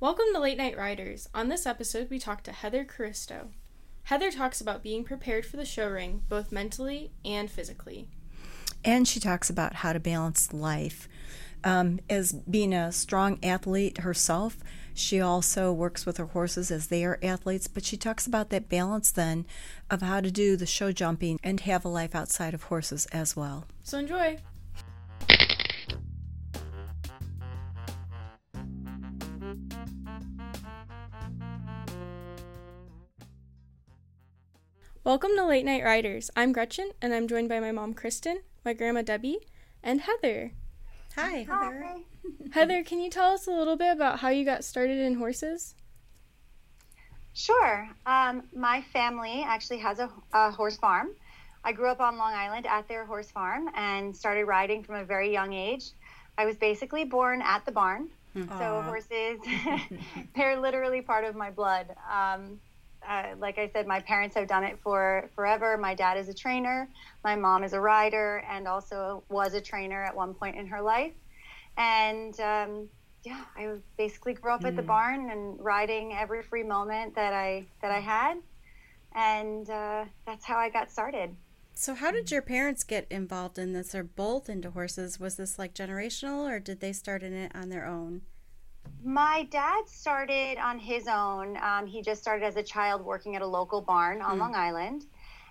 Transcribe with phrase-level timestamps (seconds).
[0.00, 1.28] Welcome to Late Night Riders.
[1.34, 3.48] On this episode, we talk to Heather Caristo.
[4.04, 8.08] Heather talks about being prepared for the show ring, both mentally and physically.
[8.82, 11.06] And she talks about how to balance life.
[11.62, 14.56] Um, as being a strong athlete herself,
[14.94, 18.70] she also works with her horses as they are athletes, but she talks about that
[18.70, 19.44] balance then
[19.90, 23.36] of how to do the show jumping and have a life outside of horses as
[23.36, 23.66] well.
[23.84, 24.38] So enjoy!
[35.02, 36.30] Welcome to Late Night Riders.
[36.36, 39.38] I'm Gretchen, and I'm joined by my mom, Kristen, my grandma, Debbie,
[39.82, 40.52] and Heather.
[41.16, 42.00] Hi, Heather.
[42.50, 45.74] Heather, can you tell us a little bit about how you got started in horses?
[47.32, 47.88] Sure.
[48.04, 51.12] Um, my family actually has a, a, horse farm.
[51.64, 55.04] I grew up on Long Island at their horse farm and started riding from a
[55.04, 55.92] very young age.
[56.36, 58.10] I was basically born at the barn.
[58.36, 58.58] Aww.
[58.58, 59.40] So horses,
[60.36, 61.86] they're literally part of my blood.
[62.12, 62.60] Um,
[63.08, 65.76] uh, like I said, my parents have done it for forever.
[65.76, 66.88] My dad is a trainer,
[67.24, 70.82] my mom is a rider, and also was a trainer at one point in her
[70.82, 71.14] life.
[71.76, 72.88] And um,
[73.24, 74.68] yeah, I basically grew up mm.
[74.68, 74.88] at the hmm.
[74.88, 78.38] barn and riding every free moment that I that I had,
[79.14, 81.34] and uh, that's how I got started.
[81.74, 83.94] So, how did your parents get involved in this?
[83.94, 85.20] Or both into horses?
[85.20, 88.22] Was this like generational, or did they start in it on their own?
[89.04, 91.56] My dad started on his own.
[91.62, 94.40] Um, he just started as a child working at a local barn on mm.
[94.40, 95.06] Long Island.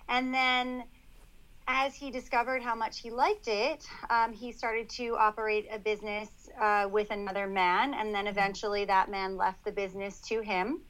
[0.08, 0.84] And then,
[1.66, 6.28] as he discovered how much he liked it, um, he started to operate a business
[6.60, 7.94] uh, with another man.
[7.94, 10.82] And then eventually, that man left the business to him.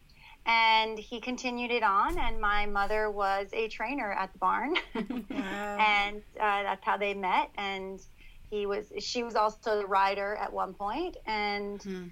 [0.45, 2.19] And he continued it on.
[2.19, 4.74] And my mother was a trainer at the barn.
[4.95, 5.77] wow.
[5.78, 7.50] and uh, that's how they met.
[7.56, 8.00] And
[8.50, 11.80] he was, she was also the rider at one point, And.
[11.80, 12.11] Mm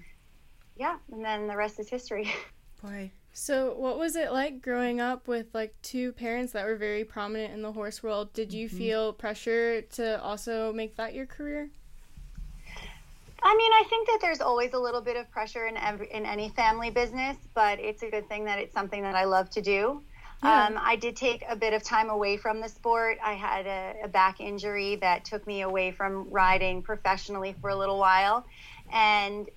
[0.79, 2.31] yeah, and then the rest is history.
[2.81, 3.11] Boy.
[3.33, 7.53] So, what was it like growing up with like two parents that were very prominent
[7.53, 8.33] in the horse world?
[8.33, 8.77] Did you mm-hmm.
[8.77, 11.69] feel pressure to also make that your career?
[13.41, 16.25] I mean, I think that there's always a little bit of pressure in every in
[16.25, 19.61] any family business, but it's a good thing that it's something that I love to
[19.61, 20.01] do.
[20.43, 20.65] Yeah.
[20.65, 23.17] Um, I did take a bit of time away from the sport.
[23.23, 27.75] I had a, a back injury that took me away from riding professionally for a
[27.75, 28.45] little while,
[28.91, 29.49] and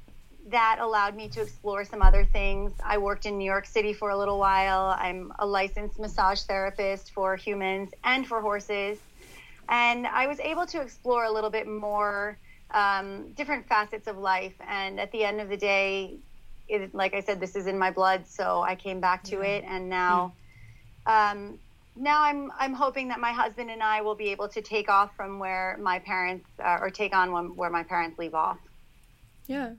[0.48, 2.72] that allowed me to explore some other things.
[2.84, 4.94] I worked in New York City for a little while.
[4.98, 8.98] I'm a licensed massage therapist for humans and for horses.
[9.68, 12.36] And I was able to explore a little bit more
[12.72, 14.54] um, different facets of life.
[14.66, 16.16] And at the end of the day,
[16.68, 18.26] it, like I said, this is in my blood.
[18.26, 19.64] So I came back to it.
[19.66, 20.32] And now,
[21.06, 21.58] um,
[21.94, 25.14] now I'm, I'm hoping that my husband and I will be able to take off
[25.14, 28.58] from where my parents, uh, or take on when, where my parents leave off.
[29.46, 29.70] Yeah.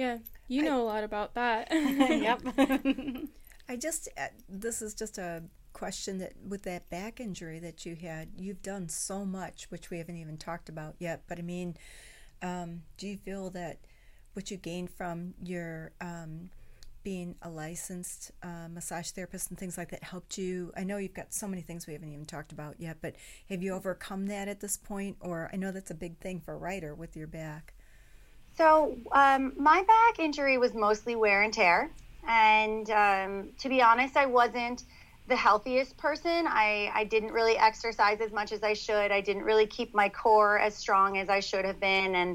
[0.00, 0.16] Yeah,
[0.48, 1.68] you know I, a lot about that.
[1.72, 2.40] yep.
[3.68, 5.42] I just, uh, this is just a
[5.74, 9.98] question that with that back injury that you had, you've done so much, which we
[9.98, 11.24] haven't even talked about yet.
[11.28, 11.76] But I mean,
[12.40, 13.80] um, do you feel that
[14.32, 16.48] what you gained from your um,
[17.02, 20.72] being a licensed uh, massage therapist and things like that helped you?
[20.78, 23.16] I know you've got so many things we haven't even talked about yet, but
[23.50, 25.18] have you overcome that at this point?
[25.20, 27.74] Or I know that's a big thing for a rider with your back.
[28.60, 31.90] So um, my back injury was mostly wear and tear,
[32.28, 34.84] and um, to be honest, I wasn't
[35.28, 36.44] the healthiest person.
[36.46, 39.12] I, I didn't really exercise as much as I should.
[39.12, 42.32] I didn't really keep my core as strong as I should have been, and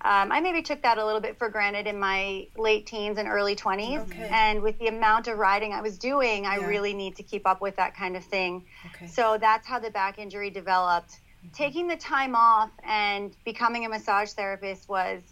[0.00, 3.28] um, I maybe took that a little bit for granted in my late teens and
[3.28, 4.00] early 20s.
[4.10, 4.28] Okay.
[4.28, 6.66] And with the amount of riding I was doing, I yeah.
[6.66, 8.64] really need to keep up with that kind of thing.
[8.86, 9.06] Okay.
[9.06, 11.12] So that's how the back injury developed.
[11.12, 11.52] Mm-hmm.
[11.52, 15.22] Taking the time off and becoming a massage therapist was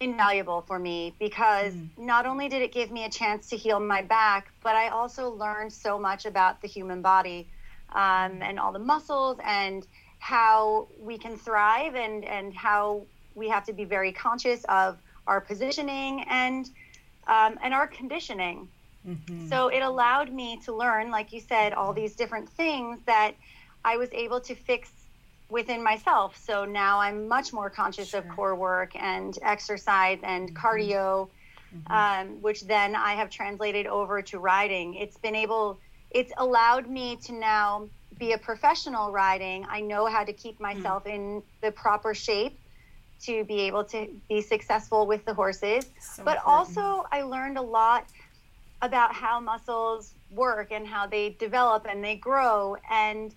[0.00, 1.88] invaluable for me because mm.
[1.98, 5.30] not only did it give me a chance to heal my back, but I also
[5.30, 7.48] learned so much about the human body
[7.92, 9.86] um, and all the muscles and
[10.18, 13.02] how we can thrive and, and how
[13.34, 16.70] we have to be very conscious of our positioning and
[17.26, 18.68] um, and our conditioning.
[19.06, 19.48] Mm-hmm.
[19.48, 23.32] So it allowed me to learn, like you said, all these different things that
[23.84, 24.90] I was able to fix
[25.48, 26.36] within myself.
[26.44, 28.20] So now I'm much more conscious sure.
[28.20, 30.66] of core work and exercise and mm-hmm.
[30.66, 31.28] cardio,
[31.74, 31.92] mm-hmm.
[31.92, 34.94] Um, which then I have translated over to riding.
[34.94, 35.78] It's been able,
[36.10, 39.66] it's allowed me to now be a professional riding.
[39.70, 40.62] I know how to keep mm.
[40.62, 41.38] myself mm-hmm.
[41.38, 42.58] in the proper shape
[43.20, 45.86] to be able to be successful with the horses.
[46.00, 46.78] So but important.
[46.78, 48.06] also, I learned a lot
[48.82, 52.76] about how muscles work and how they develop and they grow.
[52.90, 53.34] And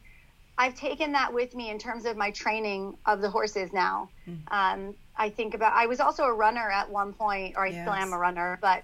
[0.58, 4.10] I've taken that with me in terms of my training of the horses now.
[4.28, 4.54] Mm-hmm.
[4.54, 5.74] Um, I think about.
[5.74, 7.82] I was also a runner at one point, or I Yes.
[7.82, 8.84] still am a runner, but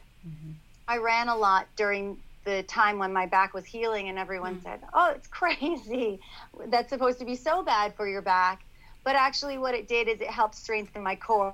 [0.88, 4.80] I ran a lot during the time when my back was healing, and everyone said,
[4.94, 6.19] "Oh, it's crazy.
[6.68, 8.62] That's supposed to be so bad for your back."
[9.04, 11.54] But actually, what it did is it helped strengthen my core.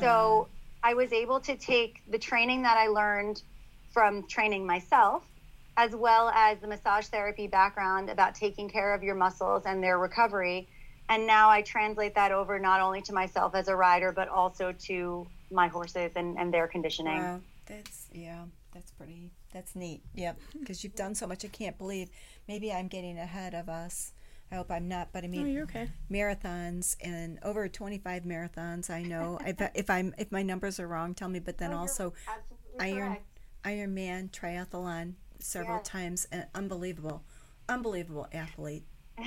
[0.00, 0.48] So
[0.82, 3.42] I was able to take the training that I learned
[3.92, 5.24] from training myself,
[5.80, 9.98] as well as the massage therapy background about taking care of your muscles and their
[9.98, 10.68] recovery.
[11.08, 14.72] And now I translate that over not only to myself as a rider, but also
[14.72, 17.16] to my horses and, and their conditioning.
[17.16, 18.44] Wow, that's yeah,
[18.74, 19.30] that's pretty.
[19.54, 20.02] That's neat.
[20.14, 20.60] Yep, hmm.
[20.60, 21.46] because you've done so much.
[21.46, 22.10] I can't believe.
[22.46, 24.12] Maybe I'm getting ahead of us.
[24.52, 25.88] I hope I'm not, but I Oh, mean you're okay.
[26.10, 28.90] marathons and over 25 marathons.
[28.90, 31.38] I know if, if I'm if my numbers are wrong, tell me.
[31.38, 33.26] But then oh, also Absolutely Iron correct.
[33.64, 35.86] Ironman triathlon several Yes.
[35.86, 36.28] times.
[36.32, 37.22] An unbelievable,
[37.68, 38.84] unbelievable athlete.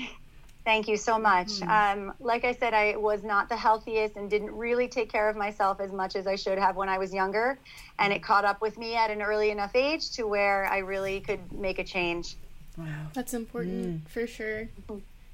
[0.65, 1.61] Thank you so much.
[1.63, 5.35] Um, like I said, I was not the healthiest and didn't really take care of
[5.35, 7.59] myself as much as I should have when I was younger.
[7.99, 11.19] And it caught up with me at an early enough age to where I really
[11.19, 12.37] could make a change.
[12.77, 13.07] Wow.
[13.13, 14.69] That's important for sure.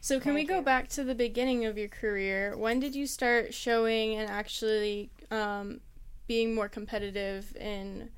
[0.02, 0.62] So, can Thank we go you.
[0.64, 2.58] back to the beginning of your career?
[2.58, 5.80] When did you start showing and actually um,
[6.28, 8.10] being more competitive in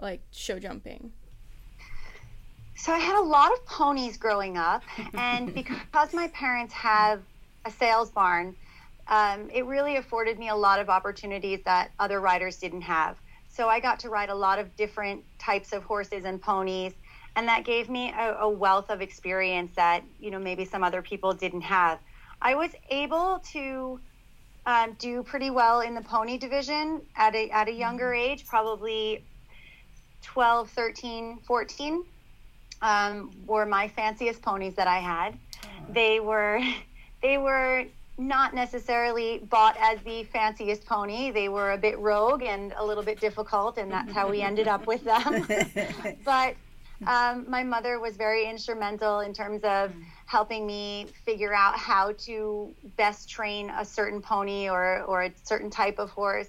[0.00, 1.12] like show jumping?
[2.78, 4.82] So I had a lot of ponies growing up,
[5.14, 7.22] and because my parents have
[7.64, 8.54] a sales barn,
[9.08, 13.16] um, it really afforded me a lot of opportunities that other riders didn't have.
[13.48, 16.92] So I got to ride a lot of different types of horses and ponies,
[17.34, 21.00] and that gave me a, a wealth of experience that you know maybe some other
[21.00, 21.98] people didn't have.
[22.42, 23.98] I was able to
[24.66, 29.24] um, do pretty well in the pony division at a at a younger age, probably
[30.22, 32.04] 12, 13, 14
[32.82, 35.38] um, were my fanciest ponies that I had.
[35.88, 36.60] They were
[37.22, 37.84] they were
[38.18, 41.30] not necessarily bought as the fanciest pony.
[41.30, 44.68] They were a bit rogue and a little bit difficult, and that's how we ended
[44.68, 45.46] up with them.
[46.24, 46.56] but
[47.06, 49.92] um, my mother was very instrumental in terms of
[50.26, 55.70] helping me figure out how to best train a certain pony or, or a certain
[55.70, 56.48] type of horse.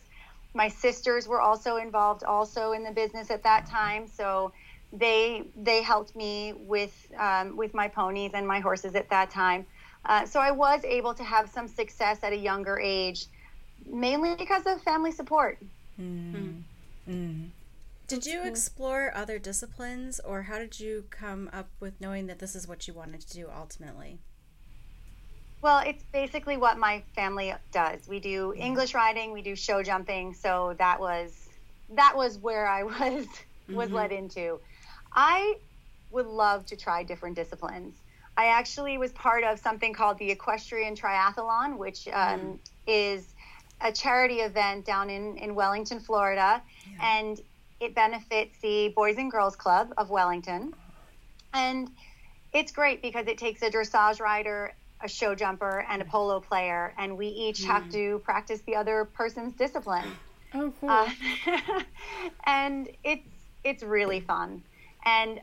[0.53, 4.53] My sisters were also involved also in the business at that time, so
[4.98, 9.66] they they helped me with um, with my ponies and my horses at that time.
[10.06, 13.26] Uh, so I was able to have some success at a younger age,
[13.86, 15.60] mainly because of family support.
[15.98, 16.62] Hmm.
[17.06, 17.46] Hmm.
[18.08, 18.48] Did you hmm.
[18.48, 22.88] explore other disciplines, or how did you come up with knowing that this is what
[22.88, 24.20] you wanted to do ultimately?
[25.62, 28.08] Well, it's basically what my family does.
[28.08, 31.50] We do English riding, we do show jumping, so that was
[31.90, 33.26] that was where I was
[33.68, 33.96] was mm-hmm.
[33.96, 34.60] led into.
[35.18, 35.56] I
[36.12, 37.96] would love to try different disciplines.
[38.38, 43.34] I actually was part of something called the Equestrian Triathlon, which um, is
[43.81, 46.62] a charity event down in, in Wellington, Florida,
[47.02, 47.42] and
[47.80, 50.74] it benefits the Boys and Girls Club of Wellington.
[51.52, 51.90] And
[52.54, 56.94] it's great because it takes a dressage rider, a show jumper, and a polo player,
[57.00, 60.16] and we each have to practice the other person's discipline.
[60.54, 60.90] Oh, cool.
[60.90, 61.10] Uh,
[62.46, 63.28] and it's
[63.63, 64.63] it's really fun.
[65.06, 65.42] And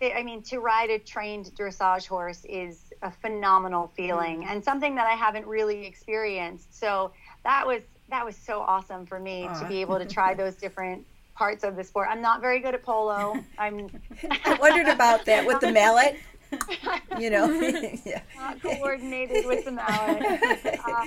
[0.00, 5.06] I mean, to ride a trained dressage horse is a phenomenal feeling and something that
[5.06, 6.78] I haven't really experienced.
[6.78, 7.12] So
[7.44, 11.04] that was that was so awesome for me to be able to try those different
[11.34, 12.08] parts of the sport.
[12.10, 13.36] I'm not very good at polo.
[13.58, 13.88] I'm
[14.44, 16.16] I wondered about that with the mallet.
[17.18, 17.50] You know,
[18.06, 18.22] yeah.
[18.36, 20.22] not coordinated with the mallet.
[20.82, 21.06] Uh,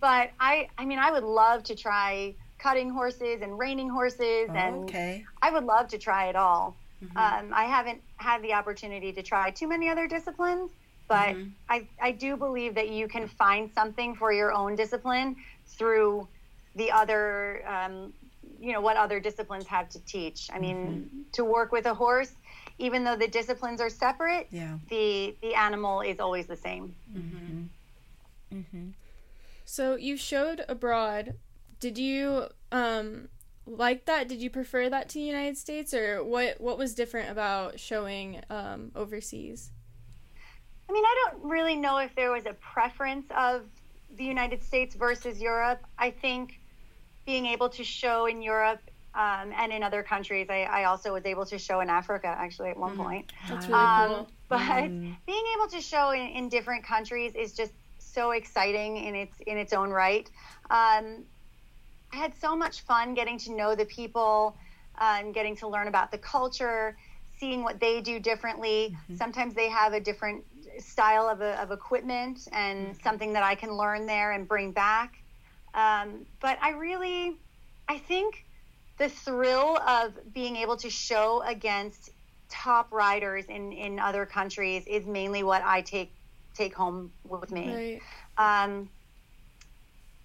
[0.00, 2.34] but I, I mean, I would love to try
[2.66, 5.24] cutting horses and reining horses, and okay.
[5.40, 6.74] I would love to try it all.
[7.04, 7.16] Mm-hmm.
[7.16, 10.70] Um, I haven't had the opportunity to try too many other disciplines,
[11.06, 11.50] but mm-hmm.
[11.68, 16.26] I, I do believe that you can find something for your own discipline through
[16.74, 18.12] the other, um,
[18.60, 20.48] you know, what other disciplines have to teach.
[20.52, 21.20] I mean, mm-hmm.
[21.34, 22.32] to work with a horse,
[22.78, 24.78] even though the disciplines are separate, Yeah.
[24.90, 26.94] the the animal is always the same.
[29.64, 31.34] So you showed abroad.
[31.78, 33.28] Did you um
[33.66, 34.28] like that?
[34.28, 36.60] Did you prefer that to the United States, or what?
[36.60, 39.70] What was different about showing um, overseas?
[40.88, 43.62] I mean, I don't really know if there was a preference of
[44.16, 45.80] the United States versus Europe.
[45.98, 46.60] I think
[47.24, 48.78] being able to show in Europe
[49.16, 52.70] um, and in other countries, I, I also was able to show in Africa actually
[52.70, 53.32] at one point.
[53.48, 54.28] That's really Um, cool.
[54.48, 54.88] but
[55.26, 59.58] being able to show in, in different countries is just so exciting in its in
[59.58, 60.30] its own right.
[60.70, 61.24] Um,
[62.16, 64.56] I had so much fun getting to know the people,
[64.98, 66.96] um, getting to learn about the culture,
[67.38, 68.96] seeing what they do differently.
[69.16, 70.42] Sometimes they have a different
[70.78, 75.12] style of, of equipment and something that I can learn there and bring back.
[75.74, 77.36] Um, but I really,
[77.86, 78.46] I think
[78.96, 82.08] the thrill of being able to show against
[82.48, 86.12] top riders in, in other countries is mainly what I take
[86.54, 88.00] take home with me.
[88.38, 88.64] Right.
[88.64, 88.88] Um,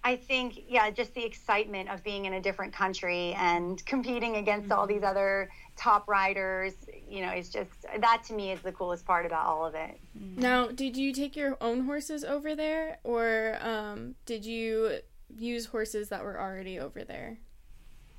[0.04, 4.68] I think, yeah, just the excitement of being in a different country and competing against
[4.68, 4.78] mm-hmm.
[4.78, 6.74] all these other top riders,
[7.08, 10.00] you know, is just that to me is the coolest part about all of it.
[10.18, 10.40] Mm-hmm.
[10.40, 14.98] Now, did you take your own horses over there, or um, did you
[15.36, 17.38] use horses that were already over there?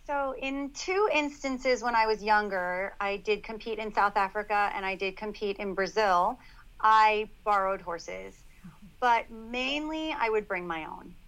[0.08, 4.86] So, in two instances when I was younger, I did compete in South Africa and
[4.86, 6.40] I did compete in Brazil.
[6.80, 8.36] I borrowed horses,
[8.66, 8.88] mm-hmm.
[9.02, 11.23] but mainly I would bring my own cool.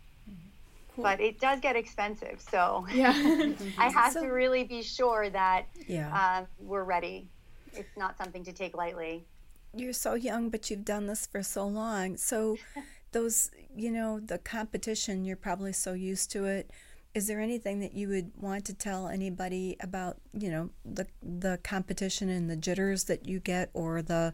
[0.97, 2.39] But it does get expensive.
[2.39, 3.11] So yeah,
[3.77, 6.13] I have so, to really be sure that yeah.
[6.13, 7.29] Uh, we're ready.
[7.73, 9.25] It's not something to take lightly.
[9.73, 12.17] You're so young, but you've done this for so long.
[12.17, 12.57] So
[13.11, 16.71] those, you know, the competition, you're probably so used to it.
[17.13, 21.59] Is there anything that you would want to tell anybody about, you know, the the
[21.63, 24.33] competition and the jitters that you get or the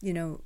[0.00, 0.40] you know,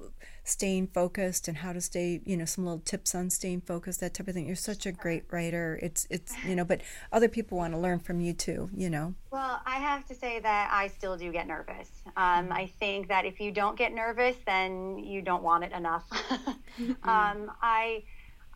[0.45, 4.15] staying focused and how to stay, you know, some little tips on staying focused, that
[4.15, 4.47] type of thing.
[4.47, 5.79] You're such a great rider.
[5.81, 6.81] It's, it's, you know, but
[7.13, 9.15] other people want to learn from you too, you know.
[9.31, 11.91] Well, I have to say that I still do get nervous.
[12.17, 16.05] Um, I think that if you don't get nervous, then you don't want it enough.
[17.05, 18.03] um, I,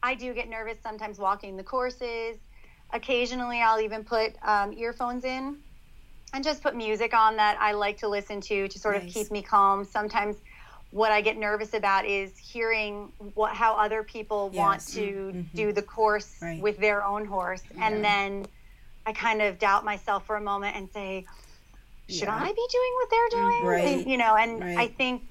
[0.03, 2.37] I do get nervous sometimes walking the courses.
[2.93, 5.59] Occasionally, I'll even put um, earphones in
[6.33, 9.09] and just put music on that I like to listen to to sort nice.
[9.09, 9.85] of keep me calm.
[9.85, 10.37] Sometimes
[10.97, 14.59] what I get nervous about is hearing what how other people yes.
[14.59, 15.57] want to mm-hmm.
[15.57, 16.61] do the course right.
[16.61, 17.87] with their own horse, yeah.
[17.87, 18.47] and then
[19.05, 21.27] I kind of doubt myself for a moment and say,
[22.09, 22.35] "Should yeah.
[22.35, 24.07] I be doing what they're doing?" Right.
[24.07, 24.79] You know, and right.
[24.79, 25.23] I think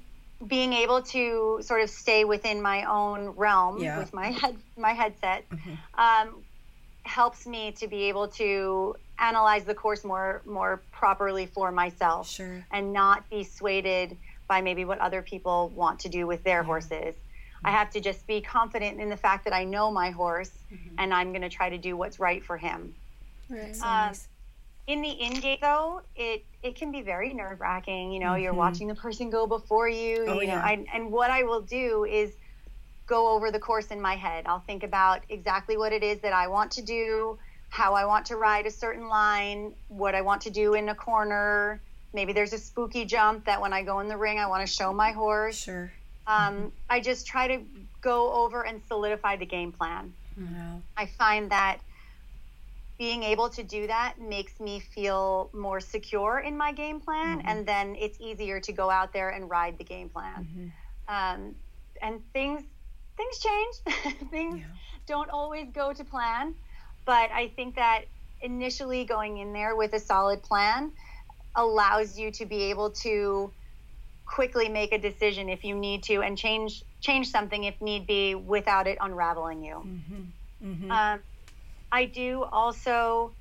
[0.46, 3.98] being able to sort of stay within my own realm yeah.
[3.98, 5.74] with my head my headset mm-hmm.
[6.00, 6.44] um,
[7.04, 12.64] helps me to be able to analyze the course more more properly for myself sure.
[12.72, 14.16] and not be swayed
[14.48, 16.66] by maybe what other people want to do with their yeah.
[16.66, 17.16] horses.
[17.64, 20.96] I have to just be confident in the fact that I know my horse mm-hmm.
[21.00, 22.94] and I'm going to try to do what's right for him.
[23.50, 23.80] Right.
[23.82, 24.14] Um,
[24.88, 28.12] in the in gate though, it it can be very nerve wracking.
[28.12, 28.44] You know, mm-hmm.
[28.44, 30.26] you're watching the person go before you.
[30.28, 30.64] Oh, you know, yeah.
[30.64, 32.32] I, and what I will do is
[33.08, 34.46] go over the course in my head.
[34.48, 37.38] I'll think about exactly what it is that I want to do,
[37.70, 40.96] how I want to ride a certain line, what I want to do in a
[40.96, 41.82] corner,
[42.16, 44.74] Maybe there's a spooky jump that when I go in the ring, I want to
[44.74, 45.58] show my horse.
[45.58, 45.92] Sure.
[46.26, 47.60] Um, I just try to
[48.02, 50.14] go over and solidify the game plan.
[50.38, 50.82] Wow.
[50.96, 51.80] I find that
[52.98, 57.48] being able to do that makes me feel more secure in my game plan, mm-hmm.
[57.50, 60.48] and then it's easier to go out there and ride the game plan.
[60.48, 60.68] Mm-hmm.
[61.14, 61.56] Um,
[62.02, 62.64] and things
[63.18, 64.16] things change.
[64.32, 64.66] things yeah.
[65.06, 66.56] don't always go to plan,
[67.06, 68.06] but I think that
[68.42, 70.92] initially going in there with a solid plan
[71.56, 73.52] allows you to be able to
[74.26, 78.34] quickly make a decision if you need to and change change something if need be
[78.36, 79.76] without it unraveling you.
[79.76, 80.72] Mm-hmm.
[80.72, 80.92] Mm-hmm.
[80.92, 81.20] Um,
[81.92, 83.32] I do also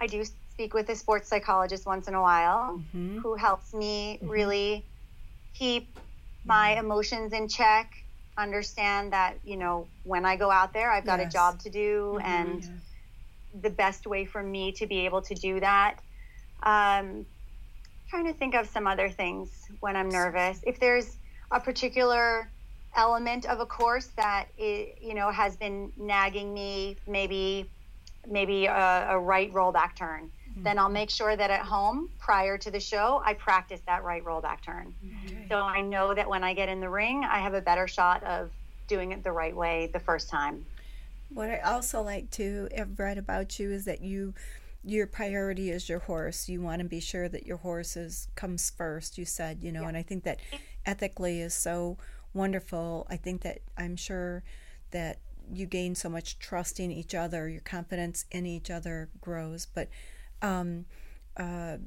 [0.00, 3.18] I do speak with a sports psychologist once in a while mm-hmm.
[3.18, 4.30] who helps me mm-hmm.
[4.30, 4.84] really
[5.54, 5.98] keep
[6.44, 6.86] my mm-hmm.
[6.86, 7.92] emotions in check
[8.36, 11.28] understand that you know when i go out there i've got yes.
[11.28, 12.26] a job to do mm-hmm.
[12.26, 12.80] and
[13.62, 15.98] the best way for me to be able to do that
[16.62, 17.26] um,
[18.08, 20.60] trying to think of some other things when I'm nervous.
[20.66, 21.16] If there's
[21.50, 22.50] a particular
[22.96, 27.68] element of a course that it, you know has been nagging me, maybe
[28.26, 30.62] maybe a, a right rollback turn, mm-hmm.
[30.62, 34.24] then I'll make sure that at home prior to the show I practice that right
[34.24, 34.94] rollback turn.
[35.48, 38.22] So I know that when I get in the ring, I have a better shot
[38.24, 38.50] of
[38.86, 40.64] doing it the right way the first time.
[41.30, 44.34] What I also like to have read about you is that you
[44.84, 46.48] your priority is your horse.
[46.48, 49.82] You want to be sure that your horse is, comes first, you said, you know,
[49.82, 49.88] yeah.
[49.88, 50.38] and I think that
[50.86, 51.98] ethically is so
[52.32, 53.06] wonderful.
[53.10, 54.42] I think that I'm sure
[54.90, 55.18] that
[55.52, 59.66] you gain so much trust in each other, your confidence in each other grows.
[59.66, 59.88] But
[60.42, 60.84] um,
[61.36, 61.78] uh,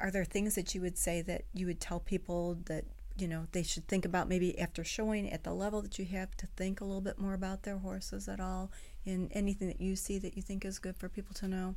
[0.00, 2.84] are there things that you would say that you would tell people that
[3.16, 6.36] you know they should think about maybe after showing at the level that you have
[6.36, 8.72] to think a little bit more about their horses at all
[9.04, 11.76] in anything that you see that you think is good for people to know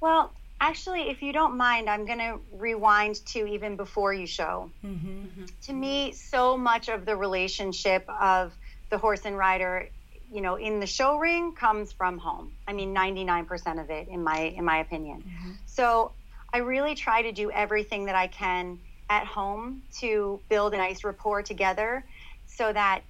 [0.00, 4.70] well, actually, if you don't mind, I'm going to rewind to even before you show.
[4.84, 5.08] Mm-hmm.
[5.08, 5.44] Mm-hmm.
[5.62, 8.52] To me, so much of the relationship of
[8.90, 9.88] the horse and rider,
[10.32, 12.52] you know, in the show ring comes from home.
[12.66, 15.22] I mean, 99% of it, in my in my opinion.
[15.22, 15.52] Mm-hmm.
[15.66, 16.12] So
[16.52, 18.78] I really try to do everything that I can
[19.08, 22.04] at home to build a nice rapport together,
[22.46, 23.02] so that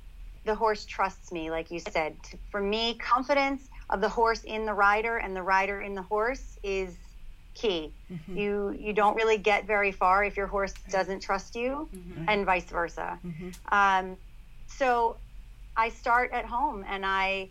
[0.45, 2.17] the horse trusts me, like you said.
[2.51, 6.59] For me, confidence of the horse in the rider and the rider in the horse
[6.63, 6.97] is
[7.55, 7.93] key.
[8.11, 8.37] Mm-hmm.
[8.37, 12.25] You you don't really get very far if your horse doesn't trust you, mm-hmm.
[12.29, 13.19] and vice versa.
[13.25, 13.51] Mm-hmm.
[13.75, 14.17] Um,
[14.69, 15.17] so
[15.77, 17.51] I start at home and I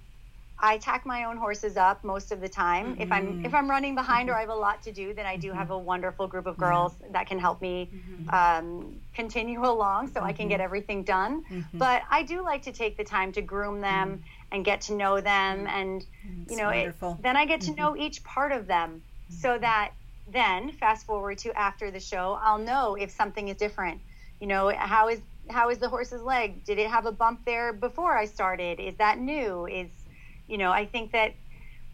[0.62, 2.94] I tack my own horses up most of the time.
[2.94, 3.02] Mm-hmm.
[3.02, 3.46] If I'm mm-hmm.
[3.46, 5.72] if I'm running behind or I have a lot to do, then I do have
[5.72, 7.08] a wonderful group of girls yeah.
[7.14, 8.30] that can help me mm-hmm.
[8.30, 11.46] um, continue along so I can get everything done.
[11.74, 15.22] But I do like to take the time to groom them and get to know
[15.22, 16.06] them, and
[16.50, 19.92] you know, it, then I get to know each part of them so that
[20.32, 24.02] then fast forward to after the show, I'll know if something is different.
[24.40, 26.64] You know, how is how is the horse's leg?
[26.64, 28.80] Did it have a bump there before I started?
[28.80, 29.66] Is that new?
[29.66, 29.90] Is
[30.50, 31.34] you know, I think that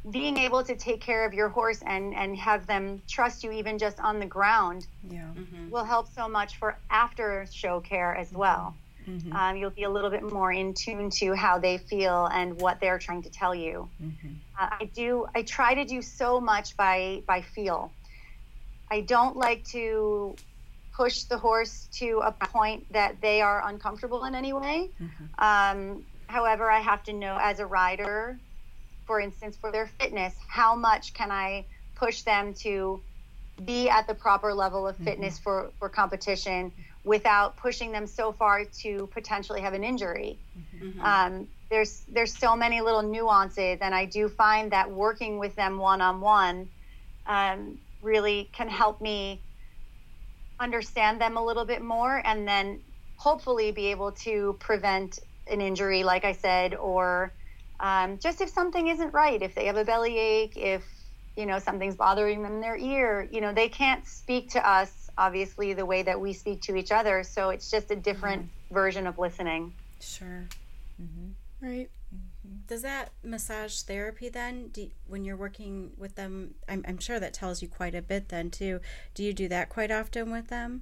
[0.09, 3.77] being able to take care of your horse and and have them trust you even
[3.77, 5.21] just on the ground yeah.
[5.35, 5.69] mm-hmm.
[5.69, 8.75] will help so much for after show care as well.
[9.07, 9.33] Mm-hmm.
[9.33, 12.79] Um, you'll be a little bit more in tune to how they feel and what
[12.79, 13.87] they're trying to tell you.
[14.01, 14.33] Mm-hmm.
[14.59, 15.27] Uh, I do.
[15.35, 17.91] I try to do so much by by feel.
[18.89, 20.35] I don't like to
[20.95, 24.89] push the horse to a point that they are uncomfortable in any way.
[25.01, 25.25] Mm-hmm.
[25.43, 28.39] Um, however, I have to know as a rider,
[29.05, 33.01] for instance, for their fitness, how much can I push them to
[33.63, 35.43] be at the proper level of fitness mm-hmm.
[35.43, 36.71] for, for competition
[37.03, 40.37] without pushing them so far to potentially have an injury.
[40.75, 41.01] Mm-hmm.
[41.01, 45.77] Um, there's there's so many little nuances, and I do find that working with them
[45.77, 46.69] one on one
[48.05, 49.41] really can help me
[50.59, 52.79] understand them a little bit more and then
[53.17, 57.33] hopefully be able to prevent an injury, like I said, or
[57.79, 60.83] um, just if something isn't right, if they have a belly ache, if
[61.35, 65.09] you know something's bothering them in their ear, you know they can't speak to us
[65.17, 67.23] obviously the way that we speak to each other.
[67.23, 68.73] So it's just a different mm-hmm.
[68.73, 69.73] version of listening.
[69.99, 70.45] Sure.
[71.01, 71.65] Mm-hmm.
[71.65, 71.89] Right.
[72.67, 76.55] Does that massage therapy then, do, when you're working with them?
[76.67, 78.79] I'm, I'm sure that tells you quite a bit then too.
[79.13, 80.81] Do you do that quite often with them?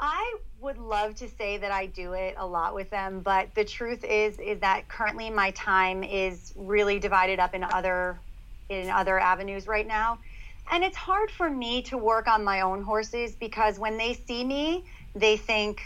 [0.00, 3.64] I would love to say that I do it a lot with them, but the
[3.64, 8.18] truth is is that currently my time is really divided up in other
[8.68, 10.18] in other avenues right now.
[10.70, 14.42] And it's hard for me to work on my own horses because when they see
[14.42, 15.80] me, they think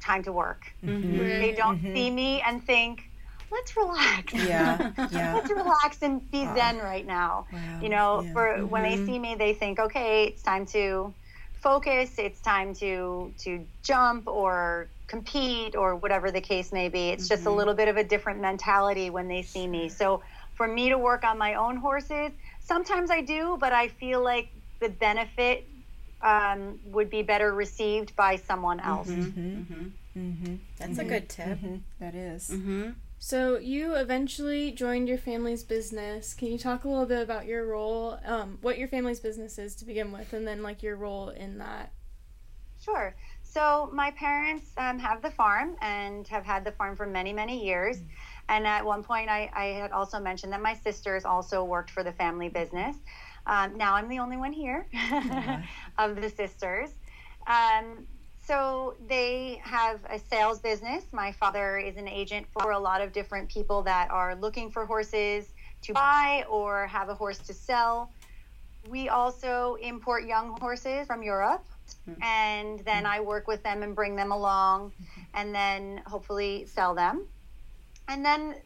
[0.00, 0.66] time to work.
[0.84, 1.16] Mm-hmm.
[1.16, 1.94] They don't mm-hmm.
[1.94, 3.08] see me and think
[3.50, 4.34] let's relax.
[4.34, 5.34] Yeah, yeah.
[5.34, 6.54] let's relax and be wow.
[6.56, 7.46] zen right now.
[7.52, 7.80] Wow.
[7.80, 8.32] You know, yeah.
[8.32, 8.68] for mm-hmm.
[8.68, 9.06] when they mm-hmm.
[9.06, 11.14] see me, they think, okay, it's time to
[11.64, 12.18] focus.
[12.18, 17.08] It's time to to jump or compete or whatever the case may be.
[17.08, 17.34] It's mm-hmm.
[17.34, 17.58] just a mm-hmm.
[17.58, 19.88] little bit of a different mentality when they see me.
[19.88, 20.22] So
[20.52, 24.48] for me to work on my own horses, sometimes I do, but I feel like
[24.80, 25.66] the benefit
[26.20, 29.08] um, would be better received by someone else.
[29.08, 29.50] Mm-hmm.
[29.50, 30.18] Mm-hmm.
[30.18, 30.54] mm-hmm.
[30.78, 31.58] That's a good tip.
[31.98, 32.50] That is.
[33.26, 36.34] So you eventually joined your family's business.
[36.34, 39.74] Can you talk a little bit about your role, um, what your family's business is
[39.76, 41.90] to begin with, and then like your role in that?
[42.78, 43.16] Sure.
[43.42, 47.64] So my parents um, have the farm and have had the farm for many, many
[47.64, 47.96] years.
[47.96, 48.08] Mm-hmm.
[48.50, 52.04] And at one point, I, I, had also mentioned that my sisters also worked for
[52.04, 52.94] the family business.
[53.46, 55.60] Um, now I'm the only one here uh-huh.
[55.98, 56.90] of the sisters.
[57.46, 58.06] Um,
[58.46, 61.04] so they have a sales business.
[61.12, 64.84] My father is an agent for a lot of different people that are looking for
[64.84, 65.46] horses
[65.82, 68.10] to buy or have a horse to sell.
[68.88, 71.64] We also import young horses from Europe.
[72.08, 72.22] Mm-hmm.
[72.22, 74.92] And then I work with them and bring them along
[75.34, 77.26] and then hopefully sell them.
[78.08, 78.56] And then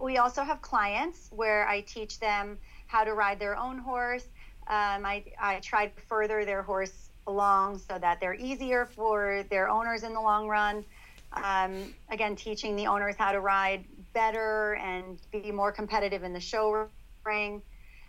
[0.00, 4.24] we also have clients where I teach them how to ride their own horse.
[4.68, 9.68] Um, I, I try to further their horse along so that they're easier for their
[9.68, 10.84] owners in the long run.
[11.32, 13.84] Um, again, teaching the owners how to ride
[14.14, 16.88] better and be more competitive in the show
[17.24, 17.62] ring.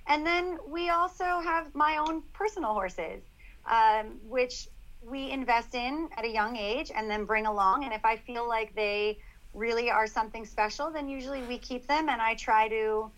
[0.08, 3.21] And then we also have my own personal horses,
[3.65, 4.69] um, which
[5.01, 7.84] we invest in at a young age and then bring along.
[7.84, 9.19] And if I feel like they
[9.53, 12.08] really are something special, then usually we keep them.
[12.10, 13.12] And I try to,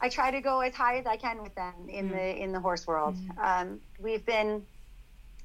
[0.00, 2.16] I try to go as high as I can with them in mm-hmm.
[2.16, 3.16] the in the horse world.
[3.16, 3.70] Mm-hmm.
[3.70, 4.66] Um, we've been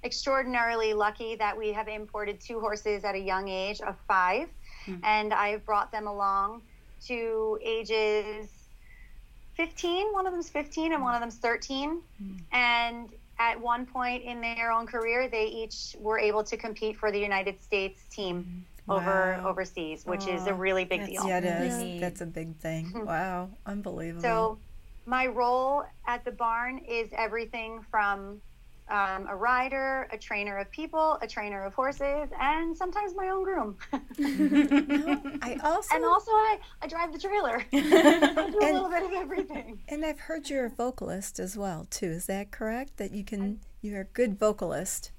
[0.06, 4.48] extraordinarily lucky that we have imported two horses at a young age of 5
[4.88, 5.04] mm-hmm.
[5.04, 6.62] and I've brought them along
[7.08, 8.48] to ages
[9.56, 10.14] 15.
[10.14, 12.02] One of them's 15 and one of them's 13.
[12.22, 12.38] Mm-hmm.
[12.52, 17.12] And at one point in their own career, they each were able to compete for
[17.12, 18.66] the United States team.
[18.88, 18.98] Wow.
[18.98, 21.28] Over overseas, which oh, is a really big deal.
[21.28, 21.84] Yeah, it is.
[21.84, 22.00] Yeah.
[22.00, 22.92] That's a big thing.
[23.04, 24.22] wow, unbelievable.
[24.22, 24.60] So,
[25.08, 28.42] my role at the barn is everything from
[28.90, 33.44] um, a rider, a trainer of people, a trainer of horses, and sometimes my own
[33.44, 33.78] groom.
[35.42, 37.64] I also and also I, I drive the trailer.
[37.74, 39.80] I do a little bit of everything.
[39.88, 42.08] and I've heard you're a vocalist as well too.
[42.08, 42.98] Is that correct?
[42.98, 45.12] That you can you're a good vocalist.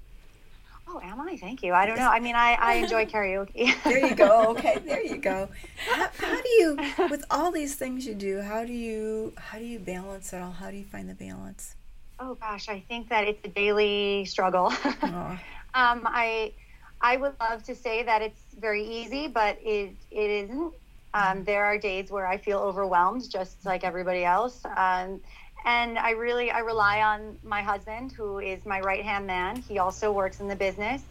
[0.89, 1.35] Oh, am I?
[1.35, 1.73] Thank you.
[1.73, 2.09] I don't know.
[2.09, 3.75] I mean, I, I enjoy karaoke.
[3.83, 4.51] There you go.
[4.51, 5.49] Okay, there you go.
[5.85, 6.77] How, how do you,
[7.09, 10.53] with all these things you do, how do you how do you balance it all?
[10.53, 11.75] How do you find the balance?
[12.19, 14.65] Oh gosh, I think that it's a daily struggle.
[15.03, 15.31] Aw.
[15.73, 16.53] um, I
[17.01, 20.73] I would love to say that it's very easy, but it it isn't.
[21.13, 24.61] Um, there are days where I feel overwhelmed, just like everybody else.
[24.65, 25.21] Um,
[25.65, 29.57] and I really I rely on my husband, who is my right hand man.
[29.57, 31.01] He also works in the business.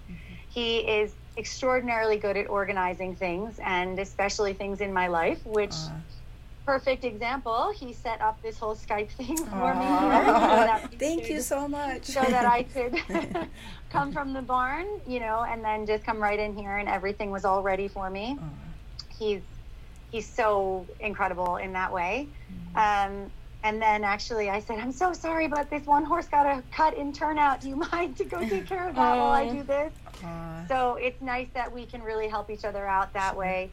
[0.49, 6.01] He is extraordinarily good at organizing things, and especially things in my life, which Aw.
[6.67, 7.71] Perfect example.
[7.71, 9.87] He set up this whole Skype thing for me.
[9.87, 12.05] So Thank you so much.
[12.05, 13.01] so that I could
[13.91, 17.31] come from the barn, you know, and then just come right in here and everything
[17.31, 18.37] was all ready for me.
[18.39, 18.45] Aw.
[19.17, 19.41] He's
[20.11, 22.29] he's so incredible in that way.
[22.75, 23.31] Um,
[23.63, 26.95] and then actually I said, I'm so sorry, but this one horse got a cut
[26.95, 27.61] in turnout.
[27.61, 29.93] Do you mind to go take care of that while I do this?
[30.69, 33.71] So it's nice that we can really help each other out that way.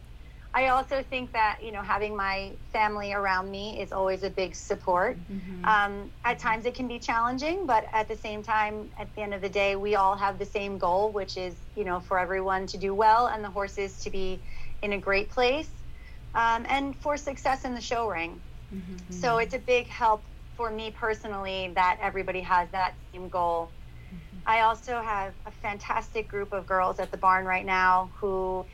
[0.54, 4.56] I also think that, you know, having my family around me is always a big
[4.56, 5.20] support.
[5.64, 9.34] Um, at times it can be challenging, but at the same time, at the end
[9.34, 12.68] of the day, we all have the same goal, which is, you know, for everyone
[12.68, 14.44] to do well and the horses to be
[14.82, 15.70] in a great place
[16.36, 18.42] um, and for success in the show ring.
[19.10, 23.74] So it's a big help for me personally that everybody has that same goal.
[24.46, 28.66] I also have a fantastic group of girls at the barn right now who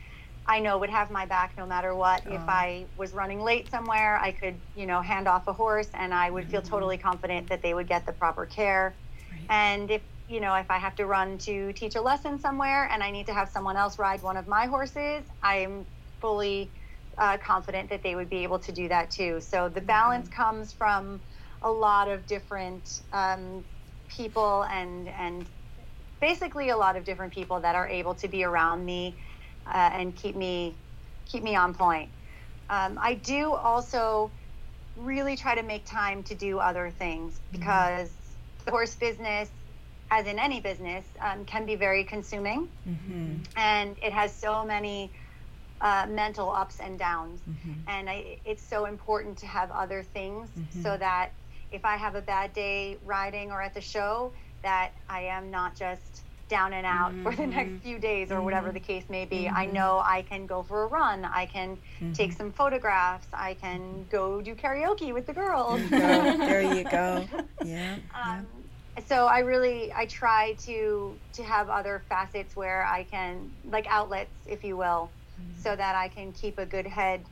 [0.50, 2.24] I know would have my back no matter what.
[2.26, 6.12] If I was running late somewhere, I could, you know, hand off a horse and
[6.12, 8.98] I would feel totally confident that they would get the proper care.
[9.30, 9.46] Right.
[9.48, 13.00] And if, you know, if I have to run to teach a lesson somewhere and
[13.00, 15.86] I need to have someone else ride one of my horses, I'm
[16.20, 16.72] fully
[17.16, 19.40] uh, confident that they would be able to do that too.
[19.40, 21.22] So the balance comes from
[21.62, 23.66] a lot of different um,
[24.08, 25.46] people and and
[26.20, 29.18] basically a lot of different people that are able to be around me
[29.66, 30.78] uh, and keep me
[31.26, 32.12] keep me on point.
[32.68, 34.32] Um, I do also
[34.96, 38.16] really try to make time to do other things because
[38.64, 39.50] the horse business,
[40.10, 43.46] as in any business, um, can be very consuming Mhm.
[43.56, 45.12] and it has so many
[45.80, 47.42] uh, mental ups and downs.
[47.48, 47.84] Mhm.
[47.86, 50.82] And I, it's so important to have other things Mhm.
[50.82, 51.32] so that
[51.70, 55.76] if I have a bad day riding or at the show, that I am not
[55.76, 57.78] just down and out for the next mm-hmm.
[57.78, 58.74] few days or whatever mm-hmm.
[58.74, 59.48] the case may be.
[59.48, 59.74] I mm-hmm.
[59.74, 61.24] know I can go for a run.
[61.24, 61.78] I can
[62.12, 63.28] take some photographs.
[63.32, 65.80] I can go do karaoke with the girls.
[65.88, 66.46] There you go.
[66.46, 67.26] There you go.
[67.64, 67.96] Yeah.
[68.14, 68.38] yeah.
[68.38, 68.46] Um,
[69.06, 74.32] so I really I try to to have other facets where I can like outlets,
[74.46, 75.10] if you will,
[75.62, 77.24] so that I can keep a good head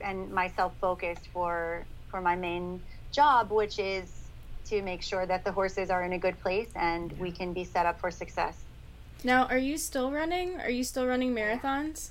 [0.00, 4.12] and myself focused for for my main job, which is
[4.66, 7.64] to make sure that the horses are in a good place and we can be
[7.64, 8.65] set up for success.
[9.26, 10.60] Now, are you still running?
[10.60, 12.10] Are you still running marathons?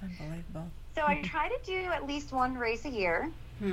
[0.00, 0.70] Unbelievable.
[0.94, 3.32] So I try to do at least one race a year.
[3.58, 3.72] Hmm.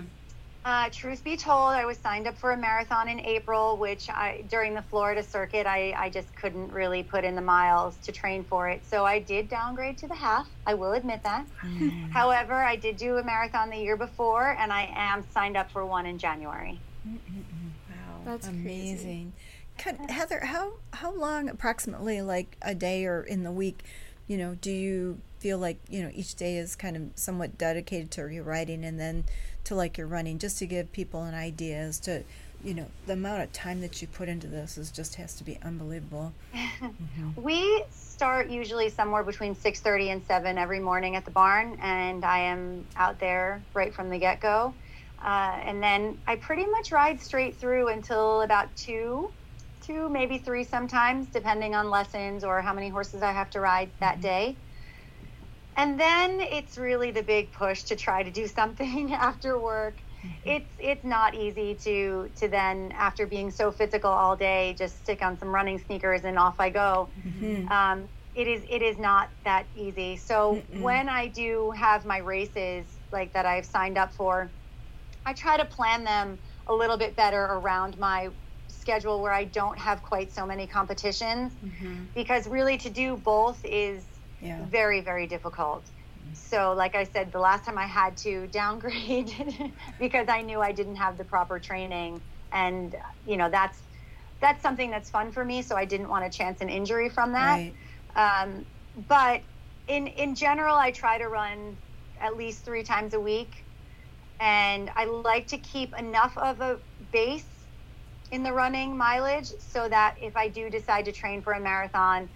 [0.66, 4.44] Uh, truth be told, I was signed up for a marathon in April, which I
[4.50, 8.44] during the Florida circuit, I, I just couldn't really put in the miles to train
[8.44, 8.82] for it.
[8.90, 10.50] So I did downgrade to the half.
[10.66, 11.46] I will admit that.
[12.10, 15.86] However, I did do a marathon the year before, and I am signed up for
[15.86, 16.80] one in January.
[17.06, 18.22] Wow.
[18.26, 19.28] That's crazy.
[19.80, 23.84] Could, Heather, how how long approximately, like a day or in the week,
[24.28, 28.12] you know, do you feel like you know each day is kind of somewhat dedicated
[28.12, 29.24] to your riding and then
[29.64, 32.24] to like your running, just to give people an idea as to,
[32.64, 35.44] you know, the amount of time that you put into this is just has to
[35.44, 36.34] be unbelievable.
[37.36, 42.40] We start usually somewhere between 6:30 and 7 every morning at the barn, and I
[42.40, 44.74] am out there right from the get-go.
[45.24, 49.32] Uh, and then I pretty much ride straight through until about two,
[49.90, 53.90] two maybe three sometimes, depending on lessons or how many horses I have to ride
[54.00, 54.22] that mm-hmm.
[54.22, 54.56] day.
[55.76, 59.96] And then it's really the big push to try to do something after work.
[59.96, 60.50] Mm-hmm.
[60.50, 65.22] It's it's not easy to to then after being so physical all day just stick
[65.24, 67.08] on some running sneakers and off I go.
[67.26, 67.72] Mm-hmm.
[67.72, 70.18] Um, it is it is not that easy.
[70.18, 74.50] So when I do have my races like that I've signed up for,
[75.26, 78.30] I try to plan them a little bit better around my
[78.90, 81.54] schedule where I don't have quite so many competitions
[82.16, 84.08] because really to do both is
[84.42, 84.66] Yeah.
[84.70, 85.92] very very difficult
[86.34, 89.32] so like i said the last time i had to downgrade
[90.00, 92.22] because i knew i didn't have the proper training
[92.52, 93.88] and you know that's
[94.42, 95.62] that's something that's fun for me.
[95.62, 97.62] So I didn't want to chance an injury from that.
[97.62, 97.76] Right.
[98.16, 99.44] Um, but
[99.88, 101.80] in in general, I try to run
[102.20, 103.66] at least three times a week,
[104.40, 106.80] and I like to keep enough of a
[107.12, 107.59] base
[108.32, 112.30] in the running mileage so that if I do decide to train for a marathon,